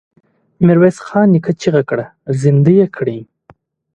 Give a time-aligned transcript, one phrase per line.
[0.65, 1.29] ميرويس خان
[1.61, 2.05] چيغه کړه!
[2.41, 3.19] زندۍ يې کړئ!